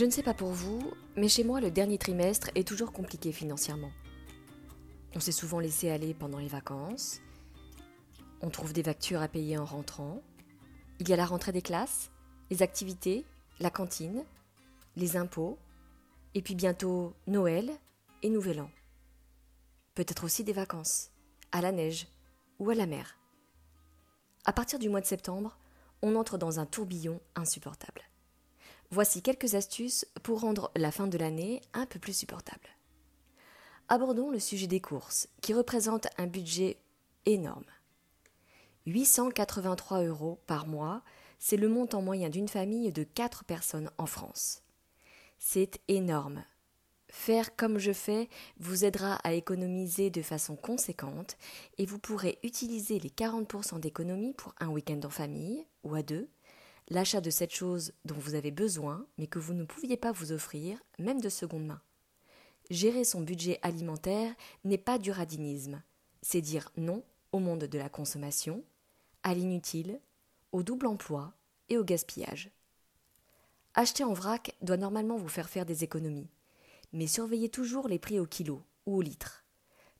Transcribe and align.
Je 0.00 0.06
ne 0.06 0.10
sais 0.10 0.22
pas 0.22 0.32
pour 0.32 0.48
vous, 0.48 0.80
mais 1.14 1.28
chez 1.28 1.44
moi, 1.44 1.60
le 1.60 1.70
dernier 1.70 1.98
trimestre 1.98 2.48
est 2.54 2.66
toujours 2.66 2.90
compliqué 2.90 3.32
financièrement. 3.32 3.90
On 5.14 5.20
s'est 5.20 5.30
souvent 5.30 5.60
laissé 5.60 5.90
aller 5.90 6.14
pendant 6.14 6.38
les 6.38 6.48
vacances. 6.48 7.20
On 8.40 8.48
trouve 8.48 8.72
des 8.72 8.82
factures 8.82 9.20
à 9.20 9.28
payer 9.28 9.58
en 9.58 9.66
rentrant. 9.66 10.22
Il 11.00 11.08
y 11.10 11.12
a 11.12 11.16
la 11.16 11.26
rentrée 11.26 11.52
des 11.52 11.60
classes, 11.60 12.10
les 12.50 12.62
activités, 12.62 13.26
la 13.58 13.68
cantine, 13.68 14.24
les 14.96 15.18
impôts, 15.18 15.58
et 16.32 16.40
puis 16.40 16.54
bientôt 16.54 17.12
Noël 17.26 17.70
et 18.22 18.30
Nouvel 18.30 18.62
An. 18.62 18.70
Peut-être 19.94 20.24
aussi 20.24 20.44
des 20.44 20.54
vacances, 20.54 21.10
à 21.52 21.60
la 21.60 21.72
neige 21.72 22.06
ou 22.58 22.70
à 22.70 22.74
la 22.74 22.86
mer. 22.86 23.18
À 24.46 24.54
partir 24.54 24.78
du 24.78 24.88
mois 24.88 25.02
de 25.02 25.06
septembre, 25.06 25.58
on 26.00 26.16
entre 26.16 26.38
dans 26.38 26.58
un 26.58 26.64
tourbillon 26.64 27.20
insupportable. 27.36 28.09
Voici 28.92 29.22
quelques 29.22 29.54
astuces 29.54 30.04
pour 30.24 30.40
rendre 30.40 30.72
la 30.74 30.90
fin 30.90 31.06
de 31.06 31.16
l'année 31.16 31.60
un 31.74 31.86
peu 31.86 32.00
plus 32.00 32.16
supportable. 32.16 32.68
Abordons 33.88 34.30
le 34.30 34.40
sujet 34.40 34.66
des 34.66 34.80
courses, 34.80 35.28
qui 35.40 35.54
représente 35.54 36.08
un 36.18 36.26
budget 36.26 36.76
énorme. 37.24 37.66
883 38.86 40.02
euros 40.02 40.40
par 40.48 40.66
mois, 40.66 41.02
c'est 41.38 41.56
le 41.56 41.68
montant 41.68 42.02
moyen 42.02 42.30
d'une 42.30 42.48
famille 42.48 42.90
de 42.90 43.04
4 43.04 43.44
personnes 43.44 43.90
en 43.96 44.06
France. 44.06 44.62
C'est 45.38 45.80
énorme. 45.86 46.44
Faire 47.08 47.54
comme 47.54 47.78
je 47.78 47.92
fais 47.92 48.28
vous 48.58 48.84
aidera 48.84 49.14
à 49.22 49.32
économiser 49.32 50.10
de 50.10 50.22
façon 50.22 50.56
conséquente 50.56 51.36
et 51.78 51.86
vous 51.86 51.98
pourrez 51.98 52.38
utiliser 52.42 52.98
les 52.98 53.10
40% 53.10 53.78
d'économie 53.78 54.34
pour 54.34 54.54
un 54.58 54.68
week-end 54.68 55.00
en 55.04 55.10
famille 55.10 55.64
ou 55.84 55.94
à 55.94 56.02
deux, 56.02 56.28
l'achat 56.90 57.20
de 57.20 57.30
cette 57.30 57.54
chose 57.54 57.92
dont 58.04 58.16
vous 58.16 58.34
avez 58.34 58.50
besoin 58.50 59.06
mais 59.16 59.26
que 59.26 59.38
vous 59.38 59.54
ne 59.54 59.64
pouviez 59.64 59.96
pas 59.96 60.12
vous 60.12 60.32
offrir, 60.32 60.78
même 60.98 61.20
de 61.20 61.28
seconde 61.28 61.66
main. 61.66 61.80
Gérer 62.68 63.04
son 63.04 63.22
budget 63.22 63.58
alimentaire 63.62 64.34
n'est 64.64 64.78
pas 64.78 64.98
du 64.98 65.10
radinisme, 65.10 65.82
c'est 66.22 66.40
dire 66.40 66.70
non 66.76 67.02
au 67.32 67.38
monde 67.38 67.64
de 67.64 67.78
la 67.78 67.88
consommation, 67.88 68.62
à 69.22 69.34
l'inutile, 69.34 70.00
au 70.52 70.62
double 70.62 70.86
emploi 70.86 71.32
et 71.68 71.78
au 71.78 71.84
gaspillage. 71.84 72.50
Acheter 73.74 74.04
en 74.04 74.12
vrac 74.12 74.54
doit 74.62 74.76
normalement 74.76 75.16
vous 75.16 75.28
faire 75.28 75.48
faire 75.48 75.66
des 75.66 75.84
économies, 75.84 76.30
mais 76.92 77.06
surveillez 77.06 77.48
toujours 77.48 77.88
les 77.88 77.98
prix 77.98 78.18
au 78.18 78.26
kilo 78.26 78.62
ou 78.86 78.96
au 78.96 79.00
litre. 79.00 79.44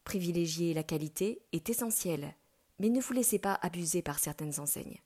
Privilégier 0.05 0.75
la 0.75 0.83
qualité 0.83 1.43
est 1.53 1.71
essentiel, 1.71 2.35
mais 2.79 2.89
ne 2.89 3.01
vous 3.01 3.13
laissez 3.13 3.39
pas 3.39 3.59
abuser 3.63 4.03
par 4.03 4.19
certaines 4.19 4.59
enseignes. 4.59 5.01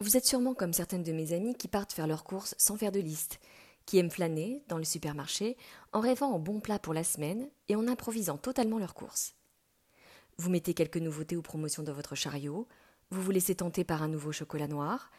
Vous 0.00 0.16
êtes 0.16 0.26
sûrement 0.26 0.54
comme 0.54 0.72
certaines 0.72 1.02
de 1.02 1.10
mes 1.10 1.32
amies 1.32 1.56
qui 1.56 1.66
partent 1.66 1.92
faire 1.92 2.06
leurs 2.06 2.22
courses 2.22 2.54
sans 2.56 2.76
faire 2.76 2.92
de 2.92 3.00
liste, 3.00 3.40
qui 3.84 3.98
aiment 3.98 4.12
flâner 4.12 4.62
dans 4.68 4.78
le 4.78 4.84
supermarché 4.84 5.56
en 5.92 5.98
rêvant 5.98 6.30
en 6.30 6.38
bons 6.38 6.60
plats 6.60 6.78
pour 6.78 6.94
la 6.94 7.02
semaine 7.02 7.50
et 7.68 7.74
en 7.74 7.88
improvisant 7.88 8.36
totalement 8.36 8.78
leurs 8.78 8.94
courses. 8.94 9.34
Vous 10.36 10.50
mettez 10.50 10.72
quelques 10.72 10.98
nouveautés 10.98 11.36
ou 11.36 11.42
promotions 11.42 11.82
dans 11.82 11.94
votre 11.94 12.14
chariot, 12.14 12.68
vous 13.10 13.20
vous 13.20 13.32
laissez 13.32 13.56
tenter 13.56 13.82
par 13.82 14.04
un 14.04 14.08
nouveau 14.08 14.30
chocolat 14.30 14.68
noir, 14.68 15.10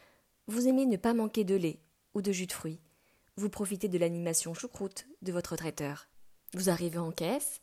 vous 0.48 0.70
aimez 0.70 0.86
ne 0.86 0.96
pas 0.96 1.14
manquer 1.14 1.44
de 1.44 1.56
lait 1.56 1.82
ou 2.14 2.22
de 2.22 2.32
jus 2.32 2.48
de 2.48 2.54
fruits, 2.54 2.80
vous 3.36 3.50
profitez 3.50 3.90
de 3.90 3.98
l'animation 3.98 4.54
choucroute 4.54 5.08
de 5.22 5.34
votre 5.34 5.58
traiteur. 5.58 6.08
Vous 6.54 6.70
arrivez 6.70 7.00
en 7.00 7.12
caisse 7.12 7.60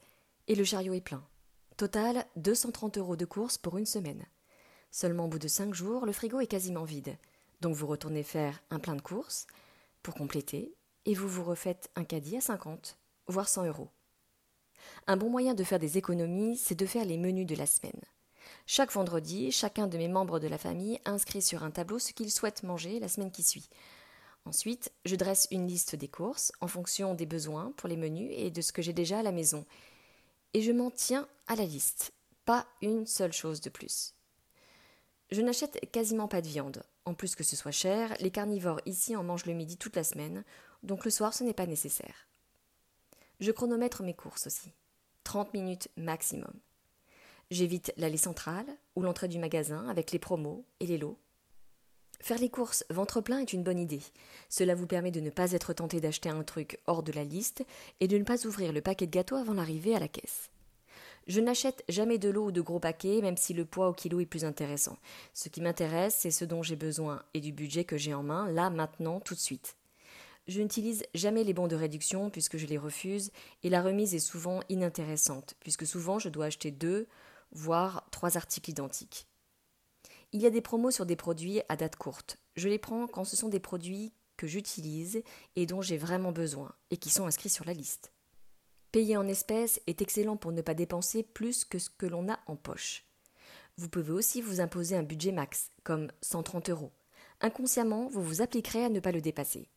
et 0.48 0.54
le 0.54 0.64
chariot 0.64 0.92
est 0.92 1.00
plein. 1.00 1.26
Total 1.78 2.26
230 2.36 2.98
euros 2.98 3.16
de 3.16 3.24
courses 3.24 3.56
pour 3.56 3.78
une 3.78 3.86
semaine. 3.86 4.26
Seulement 4.90 5.26
au 5.26 5.28
bout 5.28 5.38
de 5.38 5.48
cinq 5.48 5.74
jours, 5.74 6.06
le 6.06 6.12
frigo 6.12 6.40
est 6.40 6.46
quasiment 6.46 6.84
vide. 6.84 7.16
Donc 7.60 7.74
vous 7.74 7.86
retournez 7.86 8.22
faire 8.22 8.62
un 8.70 8.78
plein 8.78 8.96
de 8.96 9.02
courses 9.02 9.46
pour 10.02 10.14
compléter 10.14 10.74
et 11.04 11.14
vous 11.14 11.28
vous 11.28 11.44
refaites 11.44 11.90
un 11.96 12.04
caddie 12.04 12.36
à 12.36 12.40
50, 12.40 12.98
voire 13.28 13.48
100 13.48 13.66
euros. 13.66 13.88
Un 15.06 15.16
bon 15.16 15.30
moyen 15.30 15.54
de 15.54 15.64
faire 15.64 15.78
des 15.78 15.98
économies, 15.98 16.56
c'est 16.56 16.74
de 16.74 16.86
faire 16.86 17.04
les 17.04 17.16
menus 17.16 17.46
de 17.46 17.54
la 17.54 17.66
semaine. 17.66 18.00
Chaque 18.66 18.92
vendredi, 18.92 19.52
chacun 19.52 19.86
de 19.86 19.98
mes 19.98 20.08
membres 20.08 20.38
de 20.38 20.48
la 20.48 20.58
famille 20.58 21.00
inscrit 21.04 21.42
sur 21.42 21.62
un 21.62 21.70
tableau 21.70 21.98
ce 21.98 22.12
qu'il 22.12 22.30
souhaite 22.30 22.62
manger 22.62 22.98
la 23.00 23.08
semaine 23.08 23.30
qui 23.30 23.42
suit. 23.42 23.68
Ensuite, 24.44 24.92
je 25.04 25.16
dresse 25.16 25.48
une 25.50 25.66
liste 25.66 25.96
des 25.96 26.08
courses 26.08 26.52
en 26.60 26.68
fonction 26.68 27.14
des 27.14 27.26
besoins 27.26 27.72
pour 27.76 27.88
les 27.88 27.96
menus 27.96 28.30
et 28.32 28.50
de 28.50 28.60
ce 28.62 28.72
que 28.72 28.82
j'ai 28.82 28.92
déjà 28.92 29.18
à 29.18 29.22
la 29.22 29.32
maison. 29.32 29.64
Et 30.54 30.62
je 30.62 30.72
m'en 30.72 30.90
tiens 30.90 31.28
à 31.48 31.56
la 31.56 31.64
liste, 31.64 32.12
pas 32.44 32.66
une 32.80 33.06
seule 33.06 33.32
chose 33.32 33.60
de 33.60 33.70
plus. 33.70 34.14
Je 35.30 35.42
n'achète 35.42 35.90
quasiment 35.90 36.28
pas 36.28 36.40
de 36.40 36.46
viande. 36.46 36.82
En 37.04 37.14
plus 37.14 37.34
que 37.34 37.44
ce 37.44 37.56
soit 37.56 37.72
cher, 37.72 38.14
les 38.20 38.30
carnivores 38.30 38.80
ici 38.86 39.16
en 39.16 39.24
mangent 39.24 39.46
le 39.46 39.54
midi 39.54 39.76
toute 39.76 39.96
la 39.96 40.04
semaine, 40.04 40.44
donc 40.82 41.04
le 41.04 41.10
soir 41.10 41.34
ce 41.34 41.42
n'est 41.42 41.54
pas 41.54 41.66
nécessaire. 41.66 42.28
Je 43.40 43.50
chronomètre 43.50 44.02
mes 44.02 44.14
courses 44.14 44.46
aussi. 44.46 44.72
30 45.24 45.52
minutes 45.52 45.88
maximum. 45.96 46.52
J'évite 47.50 47.92
l'allée 47.96 48.16
centrale 48.16 48.66
ou 48.94 49.02
l'entrée 49.02 49.28
du 49.28 49.38
magasin 49.38 49.88
avec 49.88 50.12
les 50.12 50.18
promos 50.18 50.64
et 50.80 50.86
les 50.86 50.98
lots. 50.98 51.18
Faire 52.20 52.38
les 52.38 52.48
courses 52.48 52.84
ventre 52.88 53.20
plein 53.20 53.38
est 53.40 53.52
une 53.52 53.62
bonne 53.62 53.78
idée. 53.78 54.02
Cela 54.48 54.74
vous 54.74 54.86
permet 54.86 55.10
de 55.10 55.20
ne 55.20 55.30
pas 55.30 55.52
être 55.52 55.72
tenté 55.72 56.00
d'acheter 56.00 56.28
un 56.28 56.42
truc 56.44 56.80
hors 56.86 57.02
de 57.02 57.12
la 57.12 57.24
liste 57.24 57.64
et 58.00 58.08
de 58.08 58.16
ne 58.16 58.24
pas 58.24 58.46
ouvrir 58.46 58.72
le 58.72 58.80
paquet 58.80 59.06
de 59.06 59.10
gâteaux 59.10 59.36
avant 59.36 59.54
l'arrivée 59.54 59.94
à 59.94 60.00
la 60.00 60.08
caisse. 60.08 60.50
Je 61.26 61.40
n'achète 61.40 61.82
jamais 61.88 62.18
de 62.18 62.28
l'eau 62.28 62.46
ou 62.46 62.52
de 62.52 62.60
gros 62.60 62.78
paquets, 62.78 63.20
même 63.20 63.36
si 63.36 63.52
le 63.52 63.64
poids 63.64 63.88
au 63.88 63.92
kilo 63.92 64.20
est 64.20 64.26
plus 64.26 64.44
intéressant. 64.44 64.96
Ce 65.34 65.48
qui 65.48 65.60
m'intéresse, 65.60 66.14
c'est 66.20 66.30
ce 66.30 66.44
dont 66.44 66.62
j'ai 66.62 66.76
besoin 66.76 67.22
et 67.34 67.40
du 67.40 67.52
budget 67.52 67.84
que 67.84 67.96
j'ai 67.96 68.14
en 68.14 68.22
main, 68.22 68.48
là, 68.50 68.70
maintenant, 68.70 69.18
tout 69.18 69.34
de 69.34 69.40
suite. 69.40 69.76
Je 70.46 70.62
n'utilise 70.62 71.04
jamais 71.14 71.42
les 71.42 71.52
bons 71.52 71.66
de 71.66 71.74
réduction 71.74 72.30
puisque 72.30 72.56
je 72.56 72.66
les 72.66 72.78
refuse, 72.78 73.32
et 73.64 73.70
la 73.70 73.82
remise 73.82 74.14
est 74.14 74.20
souvent 74.20 74.60
inintéressante, 74.68 75.54
puisque 75.58 75.86
souvent 75.86 76.20
je 76.20 76.28
dois 76.28 76.46
acheter 76.46 76.70
deux, 76.70 77.08
voire 77.50 78.06
trois 78.12 78.36
articles 78.36 78.70
identiques. 78.70 79.26
Il 80.32 80.40
y 80.40 80.46
a 80.46 80.50
des 80.50 80.60
promos 80.60 80.92
sur 80.92 81.06
des 81.06 81.16
produits 81.16 81.60
à 81.68 81.76
date 81.76 81.96
courte. 81.96 82.38
Je 82.54 82.68
les 82.68 82.78
prends 82.78 83.08
quand 83.08 83.24
ce 83.24 83.36
sont 83.36 83.48
des 83.48 83.60
produits 83.60 84.12
que 84.36 84.46
j'utilise 84.46 85.22
et 85.56 85.66
dont 85.66 85.82
j'ai 85.82 85.96
vraiment 85.96 86.30
besoin, 86.30 86.72
et 86.92 86.98
qui 86.98 87.10
sont 87.10 87.26
inscrits 87.26 87.48
sur 87.48 87.64
la 87.64 87.72
liste. 87.72 88.12
Payer 88.96 89.18
en 89.18 89.28
espèces 89.28 89.78
est 89.86 90.00
excellent 90.00 90.38
pour 90.38 90.52
ne 90.52 90.62
pas 90.62 90.72
dépenser 90.72 91.22
plus 91.22 91.66
que 91.66 91.78
ce 91.78 91.90
que 91.90 92.06
l'on 92.06 92.30
a 92.30 92.38
en 92.46 92.56
poche. 92.56 93.04
Vous 93.76 93.90
pouvez 93.90 94.12
aussi 94.12 94.40
vous 94.40 94.62
imposer 94.62 94.96
un 94.96 95.02
budget 95.02 95.32
max, 95.32 95.70
comme 95.84 96.08
130 96.22 96.70
euros. 96.70 96.92
Inconsciemment, 97.42 98.08
vous 98.08 98.22
vous 98.22 98.40
appliquerez 98.40 98.82
à 98.82 98.88
ne 98.88 99.00
pas 99.00 99.12
le 99.12 99.20
dépasser. 99.20 99.68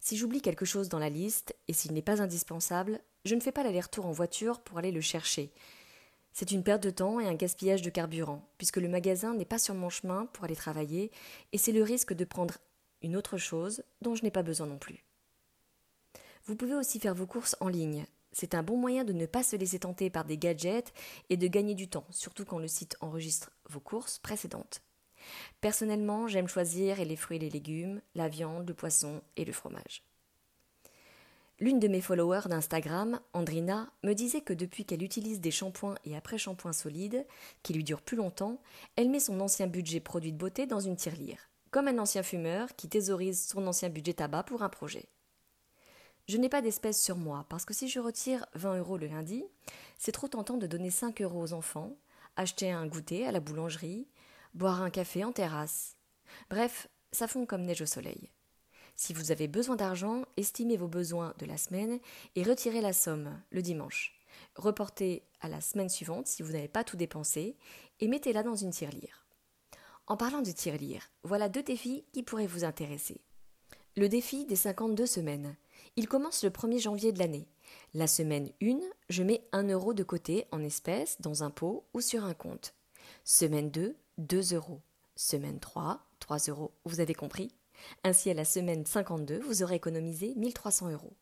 Si 0.00 0.16
j'oublie 0.16 0.40
quelque 0.40 0.64
chose 0.64 0.88
dans 0.88 0.98
la 0.98 1.10
liste, 1.10 1.54
et 1.68 1.74
s'il 1.74 1.92
n'est 1.92 2.00
pas 2.00 2.22
indispensable, 2.22 3.02
je 3.26 3.34
ne 3.34 3.40
fais 3.40 3.52
pas 3.52 3.64
l'aller-retour 3.64 4.06
en 4.06 4.12
voiture 4.12 4.60
pour 4.60 4.78
aller 4.78 4.92
le 4.92 5.02
chercher. 5.02 5.52
C'est 6.32 6.52
une 6.52 6.64
perte 6.64 6.82
de 6.84 6.88
temps 6.88 7.20
et 7.20 7.28
un 7.28 7.34
gaspillage 7.34 7.82
de 7.82 7.90
carburant, 7.90 8.48
puisque 8.56 8.78
le 8.78 8.88
magasin 8.88 9.34
n'est 9.34 9.44
pas 9.44 9.58
sur 9.58 9.74
mon 9.74 9.90
chemin 9.90 10.24
pour 10.32 10.46
aller 10.46 10.56
travailler, 10.56 11.10
et 11.52 11.58
c'est 11.58 11.72
le 11.72 11.82
risque 11.82 12.14
de 12.14 12.24
prendre 12.24 12.56
une 13.02 13.14
autre 13.14 13.36
chose 13.36 13.84
dont 14.00 14.14
je 14.14 14.22
n'ai 14.22 14.30
pas 14.30 14.42
besoin 14.42 14.68
non 14.68 14.78
plus. 14.78 15.04
Vous 16.46 16.56
pouvez 16.56 16.74
aussi 16.74 16.98
faire 16.98 17.14
vos 17.14 17.26
courses 17.26 17.56
en 17.60 17.68
ligne, 17.68 18.06
c'est 18.32 18.54
un 18.54 18.62
bon 18.62 18.76
moyen 18.76 19.04
de 19.04 19.12
ne 19.12 19.26
pas 19.26 19.42
se 19.42 19.56
laisser 19.56 19.78
tenter 19.78 20.10
par 20.10 20.24
des 20.24 20.38
gadgets 20.38 20.92
et 21.30 21.36
de 21.36 21.46
gagner 21.46 21.74
du 21.74 21.88
temps, 21.88 22.06
surtout 22.10 22.44
quand 22.44 22.58
le 22.58 22.68
site 22.68 22.96
enregistre 23.00 23.52
vos 23.68 23.80
courses 23.80 24.18
précédentes. 24.18 24.82
Personnellement, 25.60 26.26
j'aime 26.26 26.48
choisir 26.48 27.02
les 27.04 27.16
fruits 27.16 27.36
et 27.36 27.40
les 27.40 27.50
légumes, 27.50 28.00
la 28.14 28.28
viande, 28.28 28.68
le 28.68 28.74
poisson 28.74 29.22
et 29.36 29.44
le 29.44 29.52
fromage. 29.52 30.02
L'une 31.60 31.78
de 31.78 31.86
mes 31.86 32.00
followers 32.00 32.48
d'Instagram, 32.48 33.20
Andrina, 33.34 33.88
me 34.02 34.14
disait 34.14 34.40
que 34.40 34.52
depuis 34.52 34.84
qu'elle 34.84 35.04
utilise 35.04 35.40
des 35.40 35.52
shampoings 35.52 35.94
et 36.04 36.16
après-shampoings 36.16 36.72
solides, 36.72 37.24
qui 37.62 37.72
lui 37.72 37.84
durent 37.84 38.02
plus 38.02 38.16
longtemps, 38.16 38.60
elle 38.96 39.10
met 39.10 39.20
son 39.20 39.38
ancien 39.38 39.68
budget 39.68 40.00
produit 40.00 40.32
de 40.32 40.38
beauté 40.38 40.66
dans 40.66 40.80
une 40.80 40.96
tirelire, 40.96 41.50
comme 41.70 41.86
un 41.86 41.98
ancien 41.98 42.24
fumeur 42.24 42.74
qui 42.74 42.88
thésaurise 42.88 43.46
son 43.46 43.64
ancien 43.68 43.90
budget 43.90 44.14
tabac 44.14 44.42
pour 44.42 44.64
un 44.64 44.68
projet. 44.68 45.08
Je 46.28 46.36
n'ai 46.36 46.48
pas 46.48 46.62
d'espèces 46.62 47.02
sur 47.02 47.16
moi, 47.16 47.46
parce 47.48 47.64
que 47.64 47.74
si 47.74 47.88
je 47.88 47.98
retire 47.98 48.46
20 48.54 48.78
euros 48.78 48.96
le 48.96 49.08
lundi, 49.08 49.44
c'est 49.98 50.12
trop 50.12 50.28
tentant 50.28 50.56
de 50.56 50.66
donner 50.66 50.90
5 50.90 51.20
euros 51.22 51.42
aux 51.42 51.52
enfants, 51.52 51.96
acheter 52.36 52.70
un 52.70 52.86
goûter 52.86 53.26
à 53.26 53.32
la 53.32 53.40
boulangerie, 53.40 54.06
boire 54.54 54.82
un 54.82 54.90
café 54.90 55.24
en 55.24 55.32
terrasse. 55.32 55.96
Bref, 56.48 56.88
ça 57.10 57.26
fond 57.26 57.44
comme 57.44 57.62
neige 57.62 57.82
au 57.82 57.86
soleil. 57.86 58.30
Si 58.94 59.12
vous 59.12 59.32
avez 59.32 59.48
besoin 59.48 59.76
d'argent, 59.76 60.22
estimez 60.36 60.76
vos 60.76 60.88
besoins 60.88 61.34
de 61.38 61.46
la 61.46 61.56
semaine 61.56 61.98
et 62.36 62.42
retirez 62.42 62.80
la 62.80 62.92
somme 62.92 63.40
le 63.50 63.62
dimanche. 63.62 64.14
Reportez 64.54 65.24
à 65.40 65.48
la 65.48 65.60
semaine 65.60 65.88
suivante 65.88 66.26
si 66.26 66.42
vous 66.42 66.52
n'avez 66.52 66.68
pas 66.68 66.84
tout 66.84 66.96
dépensé 66.96 67.56
et 68.00 68.08
mettez-la 68.08 68.42
dans 68.42 68.54
une 68.54 68.70
tirelire. 68.70 69.26
En 70.06 70.16
parlant 70.16 70.42
de 70.42 70.50
tirelire, 70.50 71.10
voilà 71.22 71.48
deux 71.48 71.62
défis 71.62 72.04
qui 72.12 72.22
pourraient 72.22 72.46
vous 72.46 72.64
intéresser. 72.64 73.20
Le 73.96 74.08
défi 74.08 74.46
des 74.46 74.56
52 74.56 75.06
semaines. 75.06 75.56
Il 75.96 76.08
commence 76.08 76.42
le 76.44 76.50
1er 76.50 76.80
janvier 76.80 77.12
de 77.12 77.18
l'année. 77.18 77.48
La 77.94 78.06
semaine 78.06 78.50
1, 78.62 78.78
je 79.08 79.22
mets 79.22 79.46
1 79.52 79.68
euro 79.68 79.94
de 79.94 80.02
côté 80.02 80.46
en 80.50 80.62
espèces 80.62 81.20
dans 81.20 81.42
un 81.42 81.50
pot 81.50 81.84
ou 81.94 82.00
sur 82.00 82.24
un 82.24 82.34
compte. 82.34 82.74
Semaine 83.24 83.70
2, 83.70 83.96
2 84.18 84.54
euros. 84.54 84.80
Semaine 85.16 85.60
3, 85.60 86.00
3 86.20 86.38
euros. 86.48 86.72
Vous 86.84 87.00
avez 87.00 87.14
compris? 87.14 87.54
Ainsi, 88.04 88.30
à 88.30 88.34
la 88.34 88.44
semaine 88.44 88.86
52, 88.86 89.40
vous 89.40 89.62
aurez 89.62 89.76
économisé 89.76 90.34
1300 90.36 90.90
euros. 90.90 91.12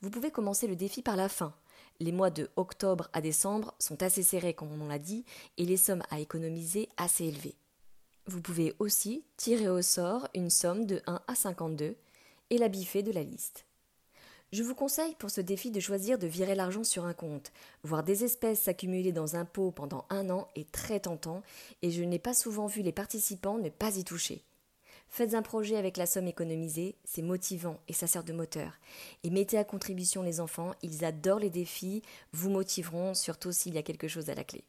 Vous 0.00 0.10
pouvez 0.10 0.30
commencer 0.30 0.66
le 0.66 0.76
défi 0.76 1.02
par 1.02 1.16
la 1.16 1.28
fin. 1.28 1.54
Les 2.00 2.12
mois 2.12 2.30
de 2.30 2.50
octobre 2.56 3.10
à 3.12 3.20
décembre 3.20 3.74
sont 3.78 4.02
assez 4.02 4.22
serrés, 4.22 4.54
comme 4.54 4.80
on 4.80 4.88
l'a 4.88 4.98
dit, 4.98 5.24
et 5.58 5.64
les 5.64 5.76
sommes 5.76 6.02
à 6.10 6.20
économiser 6.20 6.88
assez 6.96 7.26
élevées. 7.26 7.56
Vous 8.26 8.40
pouvez 8.40 8.74
aussi 8.78 9.24
tirer 9.36 9.68
au 9.68 9.82
sort 9.82 10.28
une 10.34 10.50
somme 10.50 10.86
de 10.86 11.02
1 11.06 11.20
à 11.26 11.34
52 11.34 11.96
et 12.50 12.58
la 12.58 12.68
biffer 12.68 13.02
de 13.02 13.12
la 13.12 13.22
liste. 13.22 13.66
Je 14.52 14.64
vous 14.64 14.74
conseille 14.74 15.14
pour 15.14 15.30
ce 15.30 15.40
défi 15.40 15.70
de 15.70 15.78
choisir 15.78 16.18
de 16.18 16.26
virer 16.26 16.56
l'argent 16.56 16.82
sur 16.82 17.04
un 17.04 17.14
compte. 17.14 17.52
Voir 17.84 18.02
des 18.02 18.24
espèces 18.24 18.62
s'accumuler 18.62 19.12
dans 19.12 19.36
un 19.36 19.44
pot 19.44 19.70
pendant 19.70 20.06
un 20.10 20.28
an 20.28 20.48
est 20.56 20.70
très 20.72 20.98
tentant 20.98 21.42
et 21.82 21.92
je 21.92 22.02
n'ai 22.02 22.18
pas 22.18 22.34
souvent 22.34 22.66
vu 22.66 22.82
les 22.82 22.90
participants 22.90 23.58
ne 23.58 23.68
pas 23.68 23.96
y 23.96 24.02
toucher. 24.02 24.42
Faites 25.08 25.34
un 25.34 25.42
projet 25.42 25.76
avec 25.76 25.96
la 25.96 26.06
somme 26.06 26.26
économisée, 26.26 26.96
c'est 27.04 27.22
motivant 27.22 27.78
et 27.86 27.92
ça 27.92 28.08
sert 28.08 28.24
de 28.24 28.32
moteur. 28.32 28.72
Et 29.22 29.30
mettez 29.30 29.56
à 29.56 29.64
contribution 29.64 30.22
les 30.22 30.40
enfants, 30.40 30.72
ils 30.82 31.04
adorent 31.04 31.38
les 31.38 31.50
défis, 31.50 32.02
vous 32.32 32.50
motiveront, 32.50 33.14
surtout 33.14 33.52
s'il 33.52 33.74
y 33.74 33.78
a 33.78 33.82
quelque 33.84 34.08
chose 34.08 34.30
à 34.30 34.34
la 34.34 34.44
clé. 34.44 34.64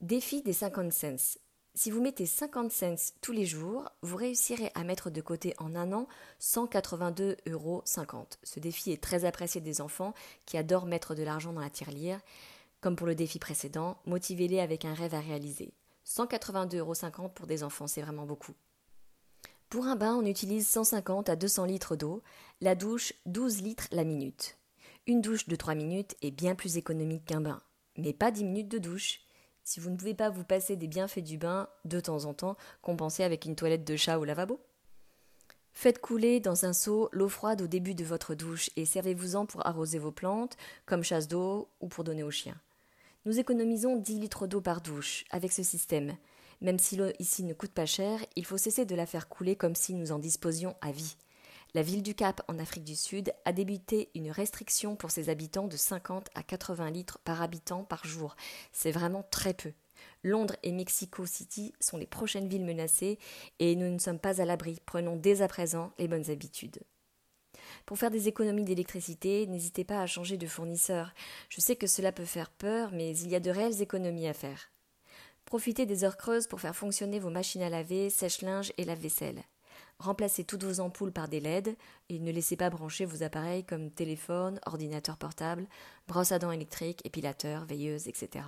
Défi 0.00 0.42
des 0.42 0.52
50 0.54 0.92
cents. 0.92 1.38
Si 1.76 1.90
vous 1.90 2.00
mettez 2.00 2.24
50 2.24 2.70
cents 2.70 3.12
tous 3.20 3.32
les 3.32 3.46
jours, 3.46 3.90
vous 4.02 4.16
réussirez 4.16 4.70
à 4.76 4.84
mettre 4.84 5.10
de 5.10 5.20
côté 5.20 5.54
en 5.58 5.74
un 5.74 5.92
an 5.92 6.06
182,50 6.40 7.50
euros. 7.50 7.82
Ce 8.44 8.60
défi 8.60 8.92
est 8.92 9.02
très 9.02 9.24
apprécié 9.24 9.60
des 9.60 9.80
enfants 9.80 10.14
qui 10.46 10.56
adorent 10.56 10.86
mettre 10.86 11.16
de 11.16 11.24
l'argent 11.24 11.52
dans 11.52 11.60
la 11.60 11.70
tirelire. 11.70 12.20
Comme 12.80 12.94
pour 12.94 13.08
le 13.08 13.16
défi 13.16 13.40
précédent, 13.40 13.98
motivez-les 14.06 14.60
avec 14.60 14.84
un 14.84 14.94
rêve 14.94 15.14
à 15.14 15.20
réaliser. 15.20 15.72
182,50 16.06 16.78
euros 16.78 17.28
pour 17.34 17.48
des 17.48 17.64
enfants, 17.64 17.88
c'est 17.88 18.02
vraiment 18.02 18.26
beaucoup. 18.26 18.54
Pour 19.68 19.86
un 19.86 19.96
bain, 19.96 20.14
on 20.14 20.24
utilise 20.24 20.68
150 20.68 21.28
à 21.28 21.34
200 21.34 21.64
litres 21.64 21.96
d'eau, 21.96 22.22
la 22.60 22.76
douche 22.76 23.14
12 23.26 23.62
litres 23.62 23.88
la 23.90 24.04
minute. 24.04 24.58
Une 25.08 25.20
douche 25.20 25.48
de 25.48 25.56
3 25.56 25.74
minutes 25.74 26.14
est 26.22 26.30
bien 26.30 26.54
plus 26.54 26.76
économique 26.76 27.24
qu'un 27.24 27.40
bain, 27.40 27.60
mais 27.96 28.12
pas 28.12 28.30
10 28.30 28.44
minutes 28.44 28.68
de 28.68 28.78
douche. 28.78 29.23
Si 29.64 29.80
vous 29.80 29.88
ne 29.88 29.96
pouvez 29.96 30.14
pas 30.14 30.28
vous 30.28 30.44
passer 30.44 30.76
des 30.76 30.86
bienfaits 30.86 31.20
du 31.20 31.38
bain 31.38 31.68
de 31.86 31.98
temps 31.98 32.26
en 32.26 32.34
temps, 32.34 32.56
compensez 32.82 33.24
avec 33.24 33.46
une 33.46 33.56
toilette 33.56 33.84
de 33.84 33.96
chat 33.96 34.18
au 34.18 34.24
lavabo. 34.24 34.60
Faites 35.72 36.00
couler 36.00 36.38
dans 36.38 36.66
un 36.66 36.74
seau 36.74 37.08
l'eau 37.12 37.30
froide 37.30 37.62
au 37.62 37.66
début 37.66 37.94
de 37.94 38.04
votre 38.04 38.34
douche 38.34 38.68
et 38.76 38.84
servez-vous-en 38.84 39.46
pour 39.46 39.66
arroser 39.66 39.98
vos 39.98 40.12
plantes, 40.12 40.58
comme 40.84 41.02
chasse 41.02 41.28
d'eau 41.28 41.68
ou 41.80 41.88
pour 41.88 42.04
donner 42.04 42.22
aux 42.22 42.30
chiens. 42.30 42.60
Nous 43.24 43.40
économisons 43.40 43.96
10 43.96 44.20
litres 44.20 44.46
d'eau 44.46 44.60
par 44.60 44.82
douche 44.82 45.24
avec 45.30 45.50
ce 45.50 45.62
système. 45.62 46.14
Même 46.60 46.78
si 46.78 46.96
l'eau 46.96 47.08
ici 47.18 47.42
ne 47.42 47.54
coûte 47.54 47.72
pas 47.72 47.86
cher, 47.86 48.20
il 48.36 48.44
faut 48.44 48.58
cesser 48.58 48.84
de 48.84 48.94
la 48.94 49.06
faire 49.06 49.30
couler 49.30 49.56
comme 49.56 49.74
si 49.74 49.94
nous 49.94 50.12
en 50.12 50.18
disposions 50.18 50.76
à 50.82 50.92
vie. 50.92 51.16
La 51.74 51.82
ville 51.82 52.04
du 52.04 52.14
Cap, 52.14 52.40
en 52.46 52.60
Afrique 52.60 52.84
du 52.84 52.94
Sud, 52.94 53.34
a 53.44 53.52
débuté 53.52 54.08
une 54.14 54.30
restriction 54.30 54.94
pour 54.94 55.10
ses 55.10 55.28
habitants 55.28 55.66
de 55.66 55.76
50 55.76 56.28
à 56.36 56.44
80 56.44 56.90
litres 56.90 57.18
par 57.24 57.42
habitant 57.42 57.82
par 57.82 58.06
jour. 58.06 58.36
C'est 58.72 58.92
vraiment 58.92 59.24
très 59.28 59.54
peu. 59.54 59.72
Londres 60.22 60.54
et 60.62 60.70
Mexico 60.70 61.26
City 61.26 61.72
sont 61.80 61.96
les 61.96 62.06
prochaines 62.06 62.46
villes 62.46 62.64
menacées 62.64 63.18
et 63.58 63.74
nous 63.74 63.90
ne 63.92 63.98
sommes 63.98 64.20
pas 64.20 64.40
à 64.40 64.44
l'abri. 64.44 64.80
Prenons 64.86 65.16
dès 65.16 65.42
à 65.42 65.48
présent 65.48 65.92
les 65.98 66.06
bonnes 66.06 66.30
habitudes. 66.30 66.78
Pour 67.86 67.98
faire 67.98 68.12
des 68.12 68.28
économies 68.28 68.64
d'électricité, 68.64 69.48
n'hésitez 69.48 69.82
pas 69.82 70.00
à 70.00 70.06
changer 70.06 70.36
de 70.36 70.46
fournisseur. 70.46 71.12
Je 71.48 71.60
sais 71.60 71.74
que 71.74 71.88
cela 71.88 72.12
peut 72.12 72.24
faire 72.24 72.50
peur, 72.50 72.90
mais 72.92 73.16
il 73.18 73.30
y 73.30 73.34
a 73.34 73.40
de 73.40 73.50
réelles 73.50 73.82
économies 73.82 74.28
à 74.28 74.32
faire. 74.32 74.70
Profitez 75.44 75.86
des 75.86 76.04
heures 76.04 76.18
creuses 76.18 76.46
pour 76.46 76.60
faire 76.60 76.76
fonctionner 76.76 77.18
vos 77.18 77.30
machines 77.30 77.62
à 77.62 77.68
laver, 77.68 78.10
sèche-linge 78.10 78.72
et 78.78 78.84
lave-vaisselle. 78.84 79.42
Remplacez 79.98 80.44
toutes 80.44 80.64
vos 80.64 80.80
ampoules 80.80 81.12
par 81.12 81.28
des 81.28 81.40
LED 81.40 81.76
et 82.08 82.18
ne 82.18 82.32
laissez 82.32 82.56
pas 82.56 82.70
brancher 82.70 83.04
vos 83.04 83.22
appareils 83.22 83.64
comme 83.64 83.90
téléphone, 83.90 84.60
ordinateur 84.66 85.16
portable, 85.16 85.66
brosse 86.08 86.32
à 86.32 86.38
dents 86.38 86.50
électrique, 86.50 87.00
épilateur, 87.04 87.64
veilleuse, 87.64 88.08
etc. 88.08 88.44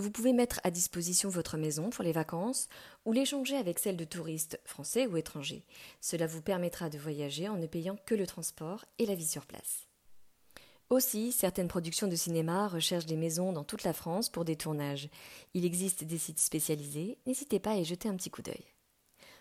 Vous 0.00 0.12
pouvez 0.12 0.32
mettre 0.32 0.60
à 0.62 0.70
disposition 0.70 1.28
votre 1.28 1.56
maison 1.56 1.90
pour 1.90 2.04
les 2.04 2.12
vacances 2.12 2.68
ou 3.04 3.12
l'échanger 3.12 3.56
avec 3.56 3.80
celle 3.80 3.96
de 3.96 4.04
touristes 4.04 4.60
français 4.64 5.08
ou 5.08 5.16
étrangers. 5.16 5.64
Cela 6.00 6.28
vous 6.28 6.40
permettra 6.40 6.88
de 6.88 6.98
voyager 6.98 7.48
en 7.48 7.56
ne 7.56 7.66
payant 7.66 7.98
que 8.06 8.14
le 8.14 8.26
transport 8.26 8.84
et 9.00 9.06
la 9.06 9.16
vie 9.16 9.26
sur 9.26 9.44
place. 9.44 9.88
Aussi, 10.88 11.32
certaines 11.32 11.66
productions 11.66 12.06
de 12.06 12.14
cinéma 12.14 12.68
recherchent 12.68 13.06
des 13.06 13.16
maisons 13.16 13.52
dans 13.52 13.64
toute 13.64 13.82
la 13.82 13.92
France 13.92 14.30
pour 14.30 14.44
des 14.44 14.56
tournages. 14.56 15.10
Il 15.52 15.64
existe 15.64 16.04
des 16.04 16.16
sites 16.16 16.38
spécialisés, 16.38 17.18
n'hésitez 17.26 17.58
pas 17.58 17.72
à 17.72 17.76
y 17.76 17.84
jeter 17.84 18.08
un 18.08 18.14
petit 18.14 18.30
coup 18.30 18.42
d'œil. 18.42 18.64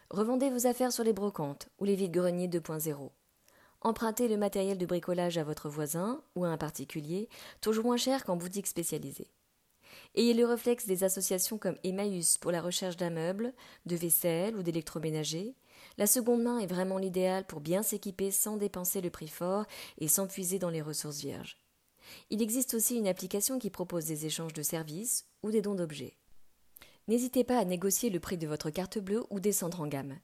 Revendez 0.09 0.49
vos 0.49 0.67
affaires 0.67 0.93
sur 0.93 1.03
les 1.03 1.11
brocantes 1.11 1.67
ou 1.79 1.83
les 1.83 1.95
vides-greniers 1.95 2.47
2.0. 2.47 3.09
Empruntez 3.81 4.29
le 4.29 4.37
matériel 4.37 4.77
de 4.77 4.85
bricolage 4.85 5.37
à 5.37 5.43
votre 5.43 5.67
voisin 5.67 6.21
ou 6.35 6.45
à 6.45 6.47
un 6.47 6.57
particulier, 6.57 7.27
toujours 7.59 7.83
moins 7.83 7.97
cher 7.97 8.23
qu'en 8.23 8.37
boutique 8.37 8.67
spécialisée. 8.67 9.27
Ayez 10.15 10.33
le 10.33 10.45
réflexe 10.45 10.85
des 10.85 11.03
associations 11.03 11.57
comme 11.57 11.75
Emmaüs 11.83 12.37
pour 12.37 12.53
la 12.53 12.61
recherche 12.61 12.95
d'un 12.95 13.09
meuble, 13.09 13.53
de 13.85 13.97
vaisselle 13.97 14.55
ou 14.55 14.63
d'électroménager. 14.63 15.55
La 15.97 16.07
seconde 16.07 16.41
main 16.41 16.59
est 16.59 16.67
vraiment 16.67 16.99
l'idéal 16.99 17.45
pour 17.45 17.59
bien 17.59 17.83
s'équiper 17.83 18.31
sans 18.31 18.55
dépenser 18.55 19.01
le 19.01 19.09
prix 19.09 19.27
fort 19.27 19.65
et 19.97 20.07
sans 20.07 20.27
puiser 20.27 20.57
dans 20.57 20.69
les 20.69 20.81
ressources 20.81 21.19
vierges. 21.19 21.57
Il 22.29 22.41
existe 22.41 22.75
aussi 22.75 22.95
une 22.95 23.09
application 23.09 23.59
qui 23.59 23.69
propose 23.69 24.05
des 24.05 24.25
échanges 24.25 24.53
de 24.53 24.63
services 24.63 25.25
ou 25.43 25.51
des 25.51 25.61
dons 25.61 25.75
d'objets. 25.75 26.15
N'hésitez 27.07 27.45
pas 27.45 27.57
à 27.57 27.65
négocier 27.65 28.09
le 28.09 28.19
prix 28.19 28.37
de 28.37 28.47
votre 28.47 28.69
carte 28.69 28.99
bleue 28.99 29.25
ou 29.29 29.39
descendre 29.39 29.79
en 29.79 29.87
gamme. 29.87 30.17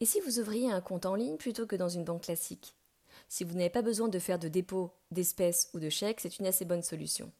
Et 0.00 0.04
si 0.04 0.20
vous 0.20 0.38
ouvriez 0.38 0.70
un 0.70 0.80
compte 0.80 1.06
en 1.06 1.14
ligne 1.14 1.38
plutôt 1.38 1.66
que 1.66 1.76
dans 1.76 1.88
une 1.88 2.04
banque 2.04 2.24
classique? 2.24 2.74
Si 3.28 3.42
vous 3.44 3.54
n'avez 3.54 3.70
pas 3.70 3.82
besoin 3.82 4.08
de 4.08 4.18
faire 4.18 4.38
de 4.38 4.48
dépôt, 4.48 4.92
d'espèces 5.10 5.70
ou 5.72 5.80
de 5.80 5.88
chèques, 5.88 6.20
c'est 6.20 6.38
une 6.38 6.46
assez 6.46 6.64
bonne 6.64 6.82
solution. 6.82 7.32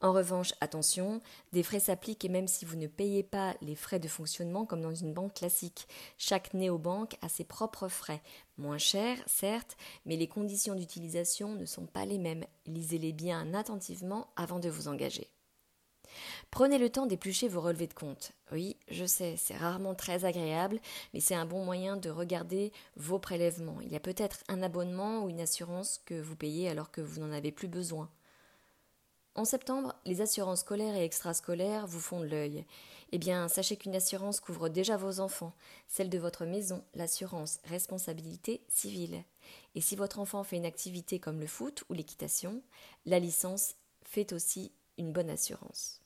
En 0.00 0.12
revanche, 0.12 0.52
attention, 0.60 1.22
des 1.52 1.62
frais 1.62 1.80
s'appliquent 1.80 2.24
et 2.24 2.28
même 2.28 2.48
si 2.48 2.64
vous 2.64 2.76
ne 2.76 2.86
payez 2.86 3.22
pas 3.22 3.54
les 3.62 3.74
frais 3.74 3.98
de 3.98 4.08
fonctionnement 4.08 4.66
comme 4.66 4.82
dans 4.82 4.94
une 4.94 5.14
banque 5.14 5.34
classique, 5.34 5.86
chaque 6.18 6.52
néobanque 6.52 7.16
a 7.22 7.28
ses 7.28 7.44
propres 7.44 7.88
frais, 7.88 8.22
moins 8.58 8.78
chers, 8.78 9.18
certes, 9.26 9.76
mais 10.04 10.16
les 10.16 10.28
conditions 10.28 10.74
d'utilisation 10.74 11.54
ne 11.54 11.64
sont 11.64 11.86
pas 11.86 12.04
les 12.04 12.18
mêmes. 12.18 12.44
Lisez-les 12.66 13.12
bien 13.12 13.54
attentivement 13.54 14.28
avant 14.36 14.58
de 14.58 14.68
vous 14.68 14.88
engager. 14.88 15.30
Prenez 16.50 16.78
le 16.78 16.90
temps 16.90 17.06
d'éplucher 17.06 17.48
vos 17.48 17.60
relevés 17.60 17.86
de 17.86 17.94
compte. 17.94 18.32
Oui, 18.52 18.76
je 18.88 19.04
sais, 19.04 19.36
c'est 19.36 19.56
rarement 19.56 19.94
très 19.94 20.24
agréable, 20.24 20.80
mais 21.12 21.20
c'est 21.20 21.34
un 21.34 21.46
bon 21.46 21.64
moyen 21.64 21.96
de 21.96 22.10
regarder 22.10 22.72
vos 22.96 23.18
prélèvements. 23.18 23.80
Il 23.82 23.92
y 23.92 23.96
a 23.96 24.00
peut-être 24.00 24.38
un 24.48 24.62
abonnement 24.62 25.24
ou 25.24 25.28
une 25.28 25.40
assurance 25.40 26.00
que 26.04 26.20
vous 26.20 26.36
payez 26.36 26.68
alors 26.68 26.90
que 26.90 27.00
vous 27.00 27.20
n'en 27.20 27.32
avez 27.32 27.52
plus 27.52 27.68
besoin. 27.68 28.10
En 29.36 29.44
septembre, 29.44 29.94
les 30.06 30.22
assurances 30.22 30.60
scolaires 30.60 30.96
et 30.96 31.04
extrascolaires 31.04 31.86
vous 31.86 32.00
font 32.00 32.20
de 32.20 32.26
l'œil. 32.26 32.64
Eh 33.12 33.18
bien, 33.18 33.48
sachez 33.48 33.76
qu'une 33.76 33.94
assurance 33.94 34.40
couvre 34.40 34.70
déjà 34.70 34.96
vos 34.96 35.20
enfants, 35.20 35.52
celle 35.88 36.08
de 36.08 36.18
votre 36.18 36.46
maison, 36.46 36.82
l'assurance 36.94 37.60
responsabilité 37.64 38.62
civile. 38.68 39.22
Et 39.74 39.82
si 39.82 39.94
votre 39.94 40.20
enfant 40.20 40.42
fait 40.42 40.56
une 40.56 40.64
activité 40.64 41.20
comme 41.20 41.38
le 41.38 41.46
foot 41.46 41.84
ou 41.90 41.92
l'équitation, 41.92 42.62
la 43.04 43.18
licence 43.18 43.74
fait 44.02 44.32
aussi 44.32 44.72
une 44.96 45.12
bonne 45.12 45.30
assurance. 45.30 46.00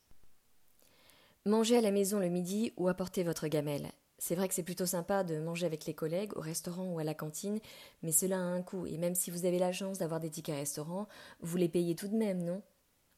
Mangez 1.47 1.79
à 1.79 1.81
la 1.81 1.91
maison 1.91 2.19
le 2.19 2.29
midi 2.29 2.75
ou 2.77 2.89
apportez 2.89 3.23
votre 3.23 3.49
gamelle. 3.49 3.93
C'est 4.19 4.35
vrai 4.35 4.47
que 4.47 4.53
c'est 4.53 4.63
plutôt 4.63 4.85
sympa 4.85 5.25
de 5.25 5.39
manger 5.39 5.65
avec 5.65 5.87
les 5.87 5.95
collègues 5.95 6.37
au 6.37 6.41
restaurant 6.41 6.93
ou 6.93 6.99
à 6.99 7.05
la 7.05 7.15
cantine, 7.15 7.61
mais 8.03 8.13
cela 8.13 8.37
a 8.37 8.43
un 8.43 8.61
coût, 8.61 8.85
et 8.85 8.99
même 8.99 9.15
si 9.15 9.31
vous 9.31 9.47
avez 9.47 9.59
la 9.59 9.73
chance 9.73 9.97
d'avoir 9.97 10.21
des 10.21 10.29
tickets 10.29 10.55
restaurant, 10.55 11.09
vous 11.41 11.57
les 11.57 11.71
payez 11.71 11.95
tout 11.95 12.09
de 12.09 12.15
même, 12.15 12.45
non? 12.45 12.61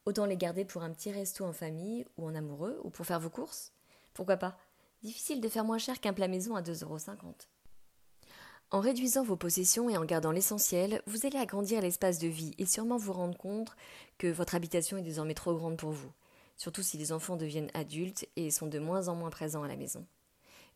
Autant 0.06 0.24
les 0.24 0.36
garder 0.36 0.64
pour 0.64 0.84
un 0.84 0.90
petit 0.90 1.10
resto 1.10 1.44
en 1.44 1.52
famille 1.52 2.06
ou 2.16 2.24
en 2.24 2.36
amoureux, 2.36 2.78
ou 2.84 2.90
pour 2.90 3.04
faire 3.04 3.18
vos 3.18 3.28
courses? 3.28 3.72
Pourquoi 4.14 4.36
pas? 4.36 4.56
Difficile 5.02 5.40
de 5.40 5.48
faire 5.48 5.64
moins 5.64 5.78
cher 5.78 5.98
qu'un 5.98 6.12
plat 6.12 6.28
maison 6.28 6.54
à 6.54 6.62
2,50 6.62 6.84
euros. 6.84 6.98
En 8.70 8.78
réduisant 8.78 9.24
vos 9.24 9.36
possessions 9.36 9.90
et 9.90 9.96
en 9.96 10.04
gardant 10.04 10.30
l'essentiel, 10.30 11.02
vous 11.08 11.26
allez 11.26 11.38
agrandir 11.38 11.80
l'espace 11.80 12.20
de 12.20 12.28
vie 12.28 12.54
et 12.58 12.66
sûrement 12.66 12.98
vous 12.98 13.12
rendre 13.12 13.36
compte 13.36 13.74
que 14.16 14.28
votre 14.28 14.54
habitation 14.54 14.96
est 14.96 15.02
désormais 15.02 15.34
trop 15.34 15.56
grande 15.56 15.76
pour 15.76 15.90
vous 15.90 16.12
surtout 16.62 16.84
si 16.84 16.96
les 16.96 17.10
enfants 17.10 17.36
deviennent 17.36 17.72
adultes 17.74 18.28
et 18.36 18.52
sont 18.52 18.68
de 18.68 18.78
moins 18.78 19.08
en 19.08 19.16
moins 19.16 19.30
présents 19.30 19.64
à 19.64 19.68
la 19.68 19.74
maison. 19.74 20.06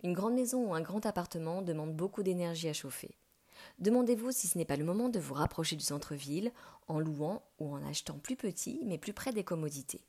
Une 0.02 0.14
grande 0.14 0.34
maison 0.34 0.66
ou 0.66 0.74
un 0.74 0.80
grand 0.80 1.06
appartement 1.06 1.62
demande 1.62 1.94
beaucoup 1.94 2.24
d'énergie 2.24 2.68
à 2.68 2.72
chauffer. 2.72 3.14
Demandez-vous 3.78 4.32
si 4.32 4.48
ce 4.48 4.58
n'est 4.58 4.64
pas 4.64 4.74
le 4.74 4.84
moment 4.84 5.08
de 5.08 5.20
vous 5.20 5.34
rapprocher 5.34 5.76
du 5.76 5.84
centre-ville 5.84 6.50
en 6.88 6.98
louant 6.98 7.44
ou 7.60 7.72
en 7.72 7.86
achetant 7.86 8.18
plus 8.18 8.34
petit 8.34 8.80
mais 8.84 8.98
plus 8.98 9.12
près 9.12 9.32
des 9.32 9.44
commodités. 9.44 10.02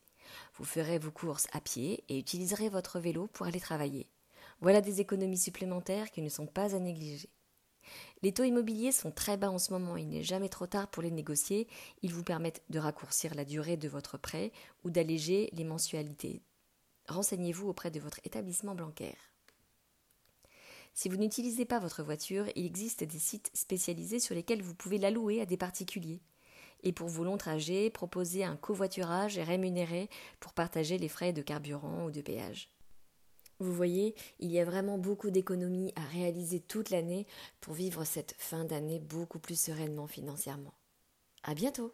Vous 0.55 0.65
ferez 0.65 0.97
vos 0.97 1.11
courses 1.11 1.47
à 1.53 1.61
pied 1.61 2.03
et 2.09 2.17
utiliserez 2.17 2.69
votre 2.69 2.99
vélo 2.99 3.27
pour 3.27 3.45
aller 3.45 3.59
travailler. 3.59 4.07
Voilà 4.61 4.81
des 4.81 4.99
économies 4.99 5.37
supplémentaires 5.37 6.09
qui 6.09 6.23
ne 6.23 6.29
sont 6.29 6.47
pas 6.47 6.73
à 6.73 6.79
négliger. 6.79 7.29
Les 8.21 8.33
taux 8.33 8.43
immobiliers 8.43 8.91
sont 8.91 9.11
très 9.11 9.37
bas 9.37 9.51
en 9.51 9.59
ce 9.59 9.71
moment, 9.71 9.97
il 9.97 10.07
n'est 10.09 10.23
jamais 10.23 10.49
trop 10.49 10.67
tard 10.67 10.87
pour 10.87 11.03
les 11.03 11.11
négocier, 11.11 11.67
ils 12.01 12.13
vous 12.13 12.23
permettent 12.23 12.63
de 12.69 12.79
raccourcir 12.79 13.35
la 13.35 13.45
durée 13.45 13.77
de 13.77 13.87
votre 13.87 14.17
prêt 14.17 14.51
ou 14.83 14.89
d'alléger 14.89 15.49
les 15.53 15.63
mensualités. 15.63 16.41
Renseignez-vous 17.07 17.69
auprès 17.69 17.91
de 17.91 17.99
votre 17.99 18.19
établissement 18.23 18.75
bancaire. 18.75 19.31
Si 20.93 21.09
vous 21.09 21.17
n'utilisez 21.17 21.65
pas 21.65 21.77
votre 21.77 22.01
voiture, 22.01 22.45
il 22.55 22.65
existe 22.65 23.03
des 23.03 23.19
sites 23.19 23.51
spécialisés 23.53 24.19
sur 24.19 24.33
lesquels 24.33 24.63
vous 24.63 24.73
pouvez 24.73 24.97
la 24.97 25.11
louer 25.11 25.41
à 25.41 25.45
des 25.45 25.55
particuliers. 25.55 26.21
Et 26.81 26.91
pour 26.91 27.07
vos 27.07 27.23
longs 27.23 27.37
trajets, 27.37 27.91
proposez 27.91 28.43
un 28.43 28.55
covoiturage 28.55 29.37
rémunéré 29.37 30.09
pour 30.39 30.53
partager 30.53 30.97
les 30.97 31.07
frais 31.07 31.33
de 31.33 31.43
carburant 31.43 32.05
ou 32.05 32.11
de 32.11 32.21
péage. 32.21 32.69
Vous 33.59 33.73
voyez, 33.73 34.15
il 34.39 34.51
y 34.51 34.59
a 34.59 34.65
vraiment 34.65 34.97
beaucoup 34.97 35.31
d'économies 35.31 35.93
à 35.95 36.01
réaliser 36.01 36.59
toute 36.59 36.89
l'année 36.91 37.25
pour 37.59 37.73
vivre 37.73 38.03
cette 38.03 38.35
fin 38.37 38.65
d'année 38.65 38.99
beaucoup 38.99 39.39
plus 39.39 39.59
sereinement 39.59 40.07
financièrement. 40.07 40.73
À 41.43 41.53
bientôt! 41.55 41.93